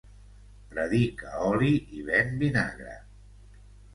Predica 0.69 1.33
oli 1.49 1.69
i 1.99 2.01
ven 2.09 2.33
vinagre. 2.39 2.97